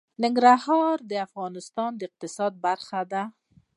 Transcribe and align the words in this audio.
ننګرهار 0.23 0.97
د 1.09 1.11
افغانستان 1.27 1.91
د 1.95 2.01
اقتصاد 2.09 2.53
برخه 2.65 2.99
ده. 3.11 3.23